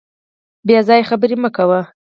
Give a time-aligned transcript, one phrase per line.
[0.67, 1.81] بې ځایه خبري مه کوه.